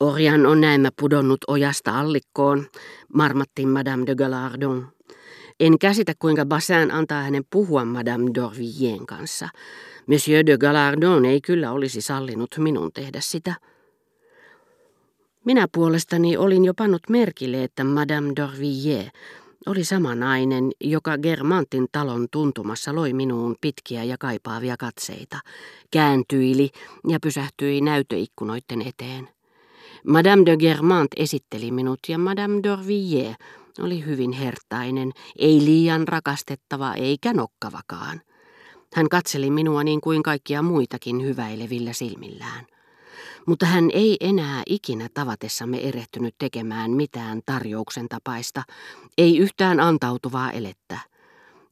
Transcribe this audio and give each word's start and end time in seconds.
Orjan 0.00 0.46
on 0.46 0.60
näemmä 0.60 0.88
pudonnut 1.00 1.40
ojasta 1.48 2.00
allikkoon, 2.00 2.66
marmattiin 3.14 3.68
Madame 3.68 4.06
de 4.06 4.14
Galardon. 4.14 4.88
En 5.60 5.78
käsitä, 5.78 6.12
kuinka 6.18 6.46
Bassin 6.46 6.90
antaa 6.90 7.22
hänen 7.22 7.44
puhua 7.50 7.84
Madame 7.84 8.30
d'Orvillien 8.30 9.04
kanssa. 9.06 9.48
Monsieur 10.06 10.46
de 10.46 10.58
Galardon 10.58 11.24
ei 11.24 11.40
kyllä 11.40 11.72
olisi 11.72 12.00
sallinut 12.00 12.50
minun 12.58 12.92
tehdä 12.92 13.20
sitä. 13.20 13.54
Minä 15.44 15.66
puolestani 15.74 16.36
olin 16.36 16.64
jo 16.64 16.74
pannut 16.74 17.02
merkille, 17.08 17.64
että 17.64 17.84
Madame 17.84 18.32
d'Orvilliers 18.40 19.10
oli 19.66 19.84
sama 19.84 20.14
nainen, 20.14 20.70
joka 20.80 21.18
Germantin 21.18 21.86
talon 21.92 22.26
tuntumassa 22.30 22.94
loi 22.94 23.12
minuun 23.12 23.56
pitkiä 23.60 24.04
ja 24.04 24.16
kaipaavia 24.18 24.76
katseita, 24.76 25.38
kääntyili 25.90 26.70
ja 27.08 27.20
pysähtyi 27.20 27.80
näytöikkunoiden 27.80 28.82
eteen. 28.86 29.33
Madame 30.06 30.42
de 30.46 30.56
Germant 30.56 31.08
esitteli 31.16 31.70
minut 31.70 32.00
ja 32.08 32.18
Madame 32.18 32.60
d'Orvilliers 32.60 33.36
oli 33.80 34.04
hyvin 34.04 34.32
hertainen, 34.32 35.12
ei 35.38 35.64
liian 35.64 36.08
rakastettava 36.08 36.94
eikä 36.94 37.32
nokkavakaan. 37.32 38.20
Hän 38.94 39.08
katseli 39.08 39.50
minua 39.50 39.84
niin 39.84 40.00
kuin 40.00 40.22
kaikkia 40.22 40.62
muitakin 40.62 41.22
hyväilevillä 41.22 41.92
silmillään. 41.92 42.66
Mutta 43.46 43.66
hän 43.66 43.90
ei 43.92 44.16
enää 44.20 44.62
ikinä 44.66 45.08
tavatessamme 45.14 45.78
erehtynyt 45.78 46.34
tekemään 46.38 46.90
mitään 46.90 47.40
tarjouksen 47.46 48.08
tapaista, 48.08 48.62
ei 49.18 49.38
yhtään 49.38 49.80
antautuvaa 49.80 50.52
elettä. 50.52 50.98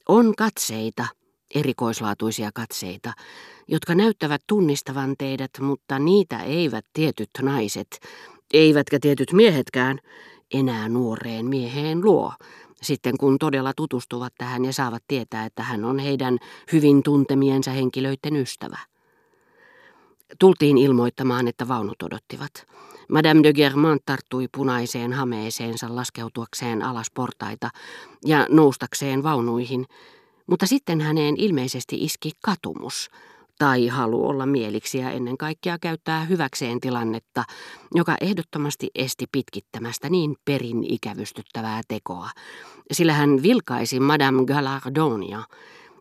On 0.08 0.34
katseita, 0.36 1.06
erikoislaatuisia 1.54 2.50
katseita, 2.54 3.12
jotka 3.68 3.94
näyttävät 3.94 4.42
tunnistavan 4.46 5.14
teidät, 5.18 5.50
mutta 5.60 5.98
niitä 5.98 6.42
eivät 6.42 6.84
tietyt 6.92 7.30
naiset, 7.42 8.00
eivätkä 8.54 8.98
tietyt 9.00 9.32
miehetkään, 9.32 9.98
enää 10.54 10.88
nuoreen 10.88 11.46
mieheen 11.46 12.04
luo, 12.04 12.32
sitten 12.82 13.18
kun 13.18 13.38
todella 13.38 13.72
tutustuvat 13.76 14.32
tähän 14.38 14.64
ja 14.64 14.72
saavat 14.72 15.02
tietää, 15.08 15.44
että 15.44 15.62
hän 15.62 15.84
on 15.84 15.98
heidän 15.98 16.38
hyvin 16.72 17.02
tuntemiensa 17.02 17.70
henkilöiden 17.70 18.36
ystävä. 18.36 18.78
Tultiin 20.38 20.78
ilmoittamaan, 20.78 21.48
että 21.48 21.68
vaunut 21.68 22.02
odottivat. 22.02 22.66
Madame 23.08 23.42
de 23.42 23.52
Germant 23.52 24.02
tarttui 24.06 24.48
punaiseen 24.56 25.12
hameeseensa 25.12 25.96
laskeutuakseen 25.96 26.82
alas 26.82 27.10
portaita 27.14 27.70
ja 28.24 28.46
noustakseen 28.50 29.22
vaunuihin, 29.22 29.86
mutta 30.46 30.66
sitten 30.66 31.00
häneen 31.00 31.34
ilmeisesti 31.38 31.96
iski 32.04 32.30
katumus 32.44 33.10
tai 33.58 33.86
halu 33.86 34.28
olla 34.28 34.46
mieliksi 34.46 34.98
ja 34.98 35.10
ennen 35.10 35.38
kaikkea 35.38 35.78
käyttää 35.78 36.24
hyväkseen 36.24 36.80
tilannetta, 36.80 37.44
joka 37.94 38.16
ehdottomasti 38.20 38.90
esti 38.94 39.26
pitkittämästä 39.32 40.10
niin 40.10 40.36
perin 40.44 40.84
ikävystyttävää 40.84 41.80
tekoa, 41.88 42.30
sillä 42.92 43.12
hän 43.12 43.42
vilkaisi 43.42 44.00
Madame 44.00 44.44
Galardonia, 44.44 45.42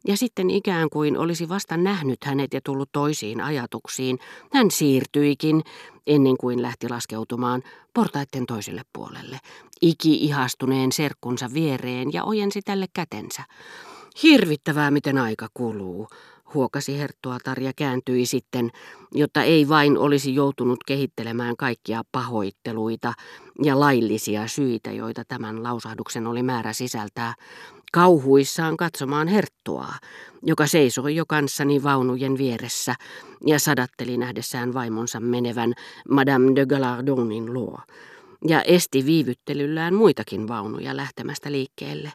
ja 0.08 0.18
sitten 0.18 0.50
ikään 0.50 0.90
kuin 0.90 1.18
olisi 1.18 1.50
vasta 1.50 1.78
nähnyt 1.78 2.24
hänet 2.24 2.54
ja 2.54 2.62
tullut 2.64 2.90
toisiin 2.92 3.42
ajatuksiin, 3.42 4.20
hän 4.54 4.72
siirtyikin, 4.72 5.62
ennen 6.08 6.38
kuin 6.38 6.62
lähti 6.62 6.90
laskeutumaan, 6.90 7.64
portaiden 7.94 8.46
toiselle 8.46 8.82
puolelle, 8.94 9.40
iki-ihastuneen 9.82 10.92
serkkunsa 10.92 11.54
viereen 11.54 12.14
ja 12.14 12.24
ojensi 12.24 12.62
tälle 12.62 12.86
kätensä. 12.94 13.44
Hirvittävää, 14.24 14.92
miten 14.92 15.18
aika 15.18 15.48
kuluu, 15.54 16.08
huokasi 16.54 17.00
Herttuatar 17.00 17.60
ja 17.60 17.72
kääntyi 17.76 18.26
sitten, 18.26 18.72
jotta 19.12 19.44
ei 19.44 19.70
vain 19.70 19.98
olisi 19.98 20.36
joutunut 20.36 20.84
kehittelemään 20.84 21.58
kaikkia 21.58 22.02
pahoitteluita 22.12 23.14
ja 23.64 23.80
laillisia 23.80 24.48
syitä, 24.48 24.92
joita 24.92 25.24
tämän 25.28 25.64
lausahduksen 25.64 26.28
oli 26.28 26.44
määrä 26.44 26.74
sisältää, 26.74 27.34
kauhuissaan 27.94 28.78
katsomaan 28.78 29.28
Herttuaa, 29.28 30.00
joka 30.44 30.68
seisoi 30.68 31.16
jo 31.16 31.26
kanssani 31.28 31.84
vaunujen 31.84 32.38
vieressä 32.38 32.96
ja 33.46 33.60
sadatteli 33.60 34.18
nähdessään 34.18 34.74
vaimonsa 34.74 35.20
menevän 35.20 35.74
Madame 36.10 36.52
de 36.56 36.66
Galardonin 36.66 37.54
luo, 37.54 37.80
ja 38.48 38.62
esti 38.62 39.06
viivyttelyllään 39.06 39.94
muitakin 39.94 40.48
vaunuja 40.48 40.98
lähtemästä 40.98 41.52
liikkeelle. 41.52 42.12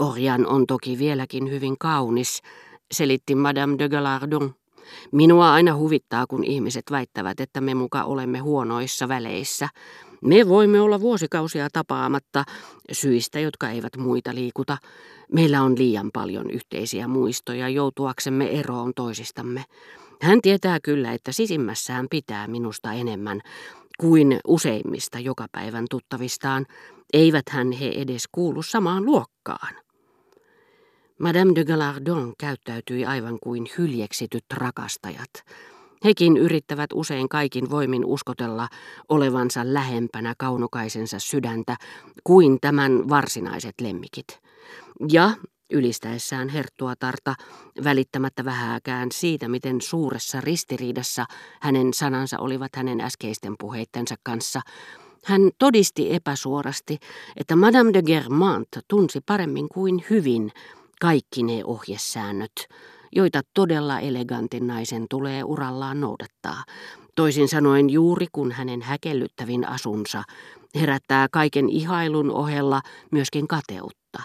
Orjan 0.00 0.46
on 0.46 0.66
toki 0.66 0.98
vieläkin 0.98 1.50
hyvin 1.50 1.78
kaunis, 1.78 2.42
selitti 2.92 3.34
Madame 3.34 3.78
de 3.78 3.88
Galardon. 3.88 4.54
Minua 5.12 5.52
aina 5.52 5.76
huvittaa, 5.76 6.26
kun 6.26 6.44
ihmiset 6.44 6.84
väittävät, 6.90 7.40
että 7.40 7.60
me 7.60 7.74
muka 7.74 8.04
olemme 8.04 8.38
huonoissa 8.38 9.08
väleissä. 9.08 9.68
Me 10.20 10.48
voimme 10.48 10.80
olla 10.80 11.00
vuosikausia 11.00 11.68
tapaamatta 11.72 12.44
syistä, 12.92 13.40
jotka 13.40 13.70
eivät 13.70 13.96
muita 13.96 14.34
liikuta. 14.34 14.78
Meillä 15.32 15.62
on 15.62 15.78
liian 15.78 16.10
paljon 16.12 16.50
yhteisiä 16.50 17.08
muistoja 17.08 17.68
joutuaksemme 17.68 18.46
eroon 18.60 18.92
toisistamme. 18.96 19.64
Hän 20.22 20.42
tietää 20.42 20.78
kyllä, 20.82 21.12
että 21.12 21.32
sisimmässään 21.32 22.06
pitää 22.10 22.46
minusta 22.46 22.92
enemmän 22.92 23.40
kuin 24.00 24.40
useimmista 24.46 25.18
joka 25.18 25.46
päivän 25.52 25.84
tuttavistaan. 25.90 26.66
Eivät 27.12 27.48
hän 27.50 27.72
he 27.72 27.88
edes 27.88 28.24
kuulu 28.32 28.62
samaan 28.62 29.04
luokkaan. 29.04 29.85
Madame 31.20 31.52
de 31.54 31.64
Galardon 31.64 32.34
käyttäytyi 32.38 33.04
aivan 33.04 33.38
kuin 33.42 33.66
hyljeksityt 33.78 34.44
rakastajat. 34.54 35.30
Hekin 36.04 36.36
yrittävät 36.36 36.90
usein 36.94 37.28
kaikin 37.28 37.70
voimin 37.70 38.04
uskotella 38.04 38.68
olevansa 39.08 39.60
lähempänä 39.64 40.34
kaunokaisensa 40.38 41.18
sydäntä 41.18 41.76
kuin 42.24 42.58
tämän 42.60 43.08
varsinaiset 43.08 43.74
lemmikit. 43.80 44.40
Ja 45.12 45.30
ylistäessään 45.70 46.48
herttuatarta, 46.48 47.34
välittämättä 47.84 48.44
vähääkään 48.44 49.08
siitä, 49.12 49.48
miten 49.48 49.80
suuressa 49.80 50.40
ristiriidassa 50.40 51.24
hänen 51.60 51.94
sanansa 51.94 52.38
olivat 52.38 52.76
hänen 52.76 53.00
äskeisten 53.00 53.54
puheittensa 53.58 54.14
kanssa, 54.22 54.60
hän 55.24 55.50
todisti 55.58 56.14
epäsuorasti, 56.14 56.98
että 57.36 57.56
Madame 57.56 57.92
de 57.92 58.02
Germant 58.02 58.68
tunsi 58.88 59.20
paremmin 59.26 59.68
kuin 59.68 60.04
hyvin 60.10 60.52
kaikki 61.00 61.42
ne 61.42 61.64
ohjesäännöt, 61.64 62.52
joita 63.12 63.40
todella 63.54 64.00
elegantin 64.00 64.66
naisen 64.66 65.06
tulee 65.10 65.44
urallaan 65.44 66.00
noudattaa. 66.00 66.64
Toisin 67.16 67.48
sanoen 67.48 67.90
juuri 67.90 68.26
kun 68.32 68.52
hänen 68.52 68.82
häkellyttävin 68.82 69.68
asunsa 69.68 70.22
herättää 70.74 71.28
kaiken 71.30 71.68
ihailun 71.68 72.30
ohella 72.30 72.80
myöskin 73.10 73.48
kateutta. 73.48 74.22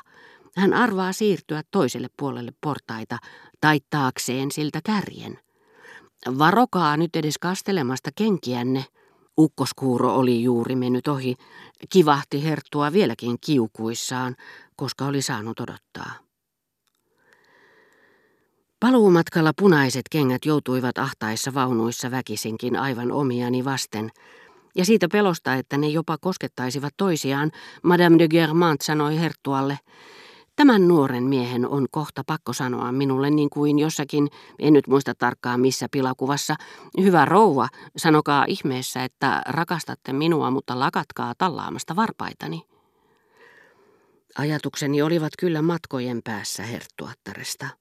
Hän 0.57 0.73
arvaa 0.73 1.13
siirtyä 1.13 1.61
toiselle 1.71 2.07
puolelle 2.19 2.51
portaita 2.61 3.17
taittaakseen 3.61 4.51
siltä 4.51 4.79
kärjen. 4.83 5.39
Varokaa 6.37 6.97
nyt 6.97 7.15
edes 7.15 7.37
kastelemasta 7.37 8.09
kenkiänne. 8.15 8.85
Ukkoskuuro 9.39 10.15
oli 10.15 10.43
juuri 10.43 10.75
mennyt 10.75 11.07
ohi, 11.07 11.35
kivahti 11.89 12.43
herttua 12.43 12.93
vieläkin 12.93 13.37
kiukuissaan, 13.45 14.35
koska 14.75 15.05
oli 15.05 15.21
saanut 15.21 15.59
odottaa. 15.59 16.30
Paluumatkalla 18.81 19.51
punaiset 19.59 20.01
kengät 20.11 20.45
joutuivat 20.45 20.97
ahtaissa 20.97 21.53
vaunuissa 21.53 22.11
väkisinkin 22.11 22.75
aivan 22.75 23.11
omiani 23.11 23.65
vasten, 23.65 24.11
ja 24.75 24.85
siitä 24.85 25.07
pelosta, 25.11 25.53
että 25.55 25.77
ne 25.77 25.87
jopa 25.87 26.17
koskettaisivat 26.17 26.93
toisiaan, 26.97 27.51
Madame 27.83 28.19
de 28.19 28.27
Germant 28.27 28.81
sanoi 28.81 29.19
Herttualle, 29.19 29.79
Tämän 30.55 30.87
nuoren 30.87 31.23
miehen 31.23 31.67
on 31.67 31.87
kohta 31.91 32.23
pakko 32.27 32.53
sanoa 32.53 32.91
minulle 32.91 33.29
niin 33.29 33.49
kuin 33.49 33.79
jossakin, 33.79 34.27
en 34.59 34.73
nyt 34.73 34.87
muista 34.87 35.13
tarkkaan 35.15 35.59
missä 35.59 35.87
pilakuvassa, 35.91 36.55
hyvä 37.01 37.25
rouva, 37.25 37.67
sanokaa 37.97 38.45
ihmeessä, 38.47 39.03
että 39.03 39.41
rakastatte 39.45 40.13
minua, 40.13 40.51
mutta 40.51 40.79
lakatkaa 40.79 41.33
tallaamasta 41.37 41.95
varpaitani. 41.95 42.63
Ajatukseni 44.37 45.01
olivat 45.01 45.33
kyllä 45.39 45.61
matkojen 45.61 46.21
päässä 46.23 46.63
Herttuattaresta. 46.63 47.80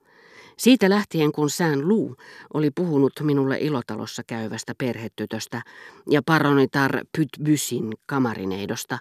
Siitä 0.61 0.91
lähtien, 0.91 1.33
kun 1.33 1.51
Sään 1.51 1.89
Lu 1.89 2.17
oli 2.55 2.71
puhunut 2.71 3.13
minulle 3.21 3.59
ilotalossa 3.61 4.23
käyvästä 4.27 4.75
perhetytöstä 4.79 5.63
ja 6.11 6.23
paronitar 6.27 7.05
Pytbysin 7.17 7.93
kamarineidosta, 8.07 8.99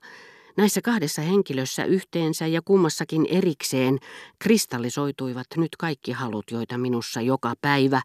näissä 0.58 0.82
kahdessa 0.82 1.22
henkilössä 1.22 1.86
yhteensä 1.86 2.48
ja 2.48 2.62
kummassakin 2.66 3.26
erikseen 3.30 3.98
kristallisoituivat 4.40 5.48
nyt 5.58 5.76
kaikki 5.80 6.12
halut, 6.12 6.52
joita 6.52 6.78
minussa 6.78 7.22
joka 7.22 7.54
päivä 7.62 8.02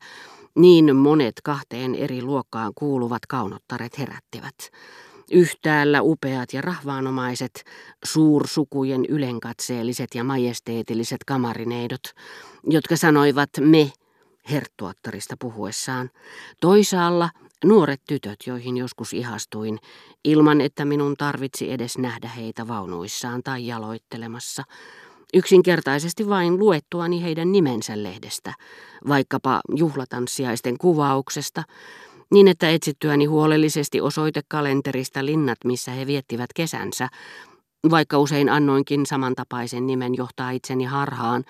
niin 0.54 0.96
monet 0.96 1.40
kahteen 1.44 1.94
eri 1.94 2.22
luokkaan 2.22 2.72
kuuluvat 2.74 3.26
kaunottaret 3.26 3.98
herättivät. 3.98 4.70
Yhtäällä 5.30 6.02
upeat 6.02 6.52
ja 6.52 6.60
rahvaanomaiset, 6.60 7.64
suursukujen 8.04 9.04
ylenkatseelliset 9.08 10.14
ja 10.14 10.24
majesteetilliset 10.24 11.24
kamarineidot, 11.26 12.02
jotka 12.70 12.96
sanoivat 12.96 13.50
me 13.60 13.92
herttuattarista 14.50 15.36
puhuessaan. 15.38 16.10
Toisaalla 16.60 17.30
Nuoret 17.64 18.00
tytöt, 18.08 18.36
joihin 18.46 18.76
joskus 18.76 19.12
ihastuin, 19.12 19.78
ilman 20.24 20.60
että 20.60 20.84
minun 20.84 21.16
tarvitsi 21.16 21.72
edes 21.72 21.98
nähdä 21.98 22.28
heitä 22.28 22.68
vaunuissaan 22.68 23.42
tai 23.42 23.66
jaloittelemassa, 23.66 24.62
yksinkertaisesti 25.34 26.28
vain 26.28 26.58
luettuani 26.58 27.22
heidän 27.22 27.52
nimensä 27.52 28.02
lehdestä, 28.02 28.54
vaikkapa 29.08 29.60
juhlatanssiaisten 29.74 30.78
kuvauksesta, 30.78 31.62
niin 32.34 32.48
että 32.48 32.70
etsittyäni 32.70 33.24
huolellisesti 33.24 34.00
osoitekalenterista 34.00 35.24
linnat, 35.24 35.58
missä 35.64 35.90
he 35.90 36.06
viettivät 36.06 36.50
kesänsä, 36.54 37.08
vaikka 37.90 38.18
usein 38.18 38.48
annoinkin 38.48 39.06
samantapaisen 39.06 39.86
nimen 39.86 40.14
johtaa 40.14 40.50
itseni 40.50 40.84
harhaan, 40.84 41.44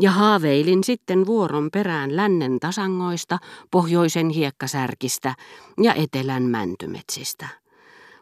ja 0.00 0.10
haaveilin 0.10 0.84
sitten 0.84 1.26
vuoron 1.26 1.70
perään 1.72 2.16
lännen 2.16 2.60
tasangoista, 2.60 3.38
pohjoisen 3.70 4.28
hiekkasärkistä 4.28 5.34
ja 5.82 5.94
etelän 5.94 6.42
mäntymetsistä. 6.42 7.48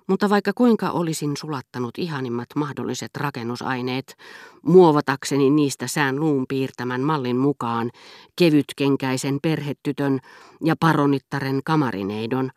Mutta 0.09 0.31
vaikka 0.31 0.53
kuinka 0.55 0.91
olisin 0.91 1.37
sulattanut 1.37 1.99
ihanimmat 1.99 2.47
mahdolliset 2.55 3.17
rakennusaineet, 3.17 4.17
muovatakseni 4.63 5.51
niistä 5.51 5.87
sään 5.87 6.21
luun 6.21 6.45
piirtämän 6.49 7.01
mallin 7.01 7.37
mukaan 7.37 7.91
kevytkenkäisen 8.37 9.39
perhetytön 9.43 10.19
ja 10.65 10.77
paronittaren 10.81 11.61
kamarineidon, 11.65 12.51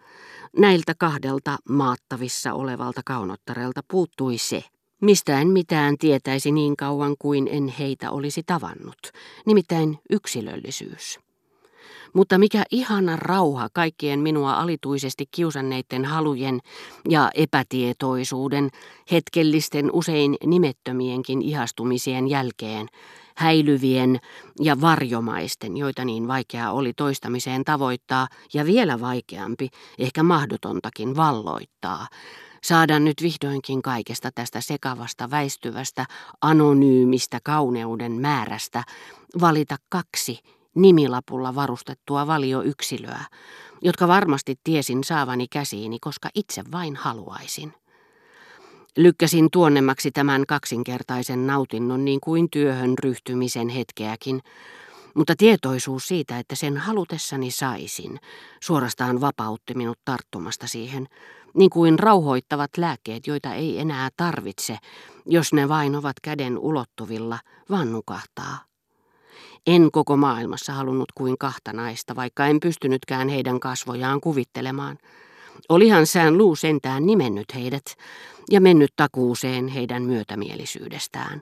näiltä 0.58 0.94
kahdelta 1.00 1.58
maattavissa 1.70 2.54
olevalta 2.54 3.02
kaunottarelta 3.06 3.82
puuttui 3.92 4.38
se, 4.38 4.64
Mistä 5.02 5.42
en 5.42 5.48
mitään 5.48 5.98
tietäisi 5.98 6.52
niin 6.52 6.78
kauan 6.78 7.16
kuin 7.20 7.48
en 7.52 7.68
heitä 7.68 8.12
olisi 8.12 8.44
tavannut, 8.46 8.98
nimittäin 9.46 10.00
yksilöllisyys. 10.10 11.20
Mutta 12.14 12.38
mikä 12.38 12.64
ihana 12.72 13.16
rauha 13.16 13.70
kaikkien 13.74 14.20
minua 14.20 14.54
alituisesti 14.54 15.26
kiusanneiden 15.32 16.06
halujen 16.06 16.60
ja 17.10 17.30
epätietoisuuden, 17.36 18.70
hetkellisten 19.12 19.90
usein 19.94 20.36
nimettömienkin 20.46 21.42
ihastumisien 21.42 22.28
jälkeen, 22.28 22.88
häilyvien 23.36 24.20
ja 24.60 24.82
varjomaisten, 24.82 25.78
joita 25.78 26.06
niin 26.06 26.28
vaikea 26.28 26.72
oli 26.72 26.94
toistamiseen 26.94 27.64
tavoittaa 27.64 28.28
ja 28.54 28.66
vielä 28.66 29.00
vaikeampi, 29.00 29.70
ehkä 30.00 30.24
mahdotontakin 30.24 31.16
valloittaa, 31.16 32.08
Saada 32.64 33.00
nyt 33.00 33.22
vihdoinkin 33.22 33.82
kaikesta 33.82 34.30
tästä 34.36 34.62
sekavasta, 34.62 35.32
väistyvästä, 35.32 36.06
anonyymistä 36.42 37.40
kauneuden 37.44 38.12
määrästä 38.12 38.84
valita 39.42 39.78
kaksi 39.90 40.40
nimilapulla 40.76 41.56
varustettua 41.56 42.28
valioyksilöä, 42.28 43.26
jotka 43.82 44.08
varmasti 44.08 44.56
tiesin 44.64 45.04
saavani 45.04 45.48
käsiini, 45.48 46.00
koska 46.00 46.30
itse 46.36 46.64
vain 46.72 46.96
haluaisin. 46.96 47.74
Lykkäsin 48.98 49.48
tuonnemmaksi 49.52 50.12
tämän 50.12 50.44
kaksinkertaisen 50.48 51.48
nautinnon 51.48 52.06
niin 52.06 52.20
kuin 52.22 52.50
työhön 52.52 52.98
ryhtymisen 53.00 53.70
hetkeäkin, 53.70 54.42
mutta 55.14 55.34
tietoisuus 55.38 56.08
siitä, 56.08 56.40
että 56.40 56.56
sen 56.56 56.78
halutessani 56.78 57.52
saisin, 57.52 58.20
suorastaan 58.64 59.22
vapautti 59.22 59.74
minut 59.74 60.00
tarttumasta 60.06 60.68
siihen, 60.68 61.08
niin 61.54 61.70
kuin 61.70 62.00
rauhoittavat 62.00 62.78
lääkkeet, 62.78 63.28
joita 63.28 63.54
ei 63.54 63.80
enää 63.80 64.10
tarvitse, 64.18 64.78
jos 65.26 65.54
ne 65.54 65.70
vain 65.70 65.96
ovat 65.96 66.16
käden 66.22 66.58
ulottuvilla, 66.58 67.40
vaan 67.70 67.92
nukahtaa. 67.92 68.71
En 69.68 69.92
koko 69.92 70.18
maailmassa 70.18 70.74
halunnut 70.74 71.12
kuin 71.16 71.38
kahta 71.38 71.74
naista, 71.74 72.16
vaikka 72.16 72.46
en 72.46 72.60
pystynytkään 72.60 73.30
heidän 73.30 73.60
kasvojaan 73.60 74.22
kuvittelemaan. 74.22 74.98
Olihan 75.70 76.08
sään 76.08 76.38
luu 76.38 76.56
sentään 76.56 77.06
nimennyt 77.06 77.46
heidät 77.56 77.86
ja 78.52 78.62
mennyt 78.62 78.94
takuuseen 78.96 79.68
heidän 79.68 80.04
myötämielisyydestään. 80.04 81.42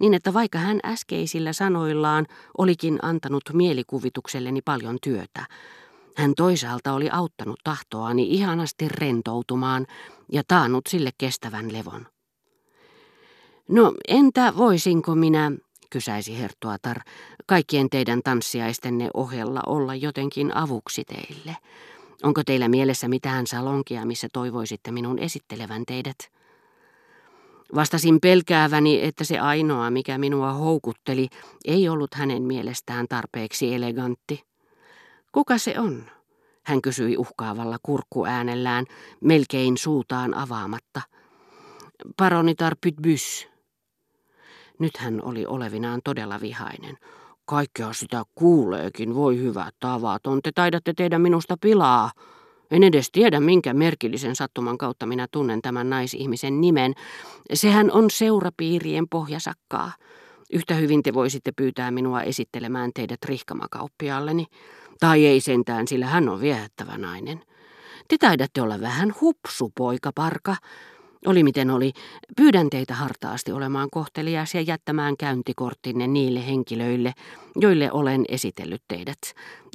Niin 0.00 0.14
että 0.14 0.34
vaikka 0.34 0.58
hän 0.58 0.80
äskeisillä 0.84 1.52
sanoillaan 1.52 2.26
olikin 2.58 2.98
antanut 3.02 3.42
mielikuvitukselleni 3.52 4.62
paljon 4.62 4.98
työtä, 5.02 5.46
hän 6.16 6.34
toisaalta 6.36 6.92
oli 6.92 7.10
auttanut 7.12 7.60
tahtoani 7.64 8.34
ihanasti 8.34 8.88
rentoutumaan 8.88 9.86
ja 10.32 10.42
taannut 10.48 10.86
sille 10.86 11.10
kestävän 11.18 11.72
levon. 11.72 12.06
No 13.68 13.94
entä 14.08 14.52
voisinko 14.56 15.14
minä, 15.14 15.52
kysäisi 15.90 16.38
Hertuatar, 16.38 17.00
kaikkien 17.46 17.90
teidän 17.90 18.20
tanssiaistenne 18.24 19.10
ohella 19.14 19.60
olla 19.66 19.94
jotenkin 19.94 20.56
avuksi 20.56 21.04
teille? 21.04 21.56
Onko 22.22 22.42
teillä 22.46 22.68
mielessä 22.68 23.08
mitään 23.08 23.46
salonkia, 23.46 24.06
missä 24.06 24.28
toivoisitte 24.32 24.90
minun 24.90 25.18
esittelevän 25.18 25.82
teidät? 25.86 26.16
Vastasin 27.74 28.20
pelkääväni, 28.20 29.02
että 29.02 29.24
se 29.24 29.38
ainoa, 29.38 29.90
mikä 29.90 30.18
minua 30.18 30.52
houkutteli, 30.52 31.28
ei 31.64 31.88
ollut 31.88 32.14
hänen 32.14 32.42
mielestään 32.42 33.06
tarpeeksi 33.08 33.74
elegantti. 33.74 34.42
Kuka 35.32 35.58
se 35.58 35.80
on? 35.80 36.04
Hän 36.62 36.82
kysyi 36.82 37.16
uhkaavalla 37.16 37.76
kurkkuäänellään, 37.82 38.86
melkein 39.20 39.76
suutaan 39.76 40.34
avaamatta. 40.34 41.00
Paronitar 42.16 42.76
Pytbys. 42.80 43.48
Nyt 44.80 44.96
hän 44.96 45.24
oli 45.24 45.46
olevinaan 45.46 46.00
todella 46.04 46.40
vihainen. 46.40 46.98
Kaikkea 47.44 47.92
sitä 47.92 48.22
kuuleekin, 48.34 49.14
voi 49.14 49.38
hyvä 49.38 49.70
tavaton, 49.80 50.40
te 50.42 50.52
taidatte 50.54 50.92
tehdä 50.96 51.18
minusta 51.18 51.56
pilaa. 51.60 52.10
En 52.70 52.82
edes 52.82 53.10
tiedä, 53.12 53.40
minkä 53.40 53.74
merkillisen 53.74 54.36
sattuman 54.36 54.78
kautta 54.78 55.06
minä 55.06 55.26
tunnen 55.30 55.62
tämän 55.62 55.90
naisihmisen 55.90 56.60
nimen. 56.60 56.94
Sehän 57.52 57.92
on 57.92 58.10
seurapiirien 58.10 59.08
pohjasakkaa. 59.08 59.92
Yhtä 60.52 60.74
hyvin 60.74 61.02
te 61.02 61.14
voisitte 61.14 61.52
pyytää 61.56 61.90
minua 61.90 62.22
esittelemään 62.22 62.90
teidät 62.94 63.24
rihkamakauppiaalleni. 63.24 64.46
Tai 65.00 65.26
ei 65.26 65.40
sentään, 65.40 65.88
sillä 65.88 66.06
hän 66.06 66.28
on 66.28 66.40
viehättävä 66.40 66.98
nainen. 66.98 67.40
Te 68.08 68.16
taidatte 68.18 68.62
olla 68.62 68.80
vähän 68.80 69.14
hupsu, 69.20 69.72
poika 69.76 70.10
parka. 70.14 70.56
Oli 71.26 71.42
miten 71.42 71.70
oli, 71.70 71.92
pyydän 72.36 72.70
teitä 72.70 72.94
hartaasti 72.94 73.52
olemaan 73.52 73.88
kohtelias 73.90 74.54
ja 74.54 74.60
jättämään 74.60 75.16
käyntikorttinne 75.16 76.06
niille 76.06 76.46
henkilöille, 76.46 77.12
joille 77.56 77.92
olen 77.92 78.24
esitellyt 78.28 78.82
teidät, 78.88 79.18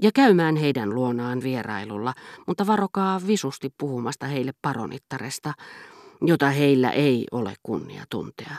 ja 0.01 0.12
käymään 0.12 0.56
heidän 0.56 0.95
luonaan 0.95 1.44
vierailulla, 1.44 2.13
mutta 2.47 2.68
varokaa 2.68 3.21
visusti 3.27 3.74
puhumasta 3.77 4.25
heille 4.25 4.51
paronittaresta, 4.62 5.53
jota 6.21 6.50
heillä 6.50 6.92
ei 6.92 7.25
ole 7.31 7.54
kunnia 7.64 8.04
tuntea. 8.09 8.56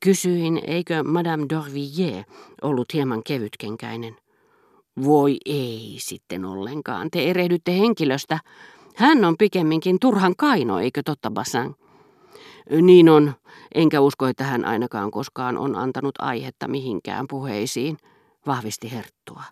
Kysyin, 0.00 0.60
eikö 0.66 1.02
Madame 1.02 1.46
d'Orvilliers 1.54 2.24
ollut 2.62 2.92
hieman 2.92 3.22
kevytkenkäinen. 3.22 4.16
Voi 5.04 5.36
ei 5.46 5.96
sitten 5.98 6.44
ollenkaan, 6.44 7.10
te 7.10 7.30
erehdytte 7.30 7.78
henkilöstä. 7.78 8.38
Hän 8.96 9.24
on 9.24 9.36
pikemminkin 9.38 9.96
turhan 10.00 10.36
kaino, 10.36 10.78
eikö 10.78 11.02
totta 11.04 11.30
Bassan? 11.30 11.74
Niin 12.82 13.08
on, 13.08 13.32
enkä 13.74 14.00
usko, 14.00 14.26
että 14.26 14.44
hän 14.44 14.64
ainakaan 14.64 15.10
koskaan 15.10 15.58
on 15.58 15.76
antanut 15.76 16.14
aihetta 16.18 16.68
mihinkään 16.68 17.26
puheisiin, 17.28 17.98
vahvisti 18.46 18.92
Herttua. 18.92 19.42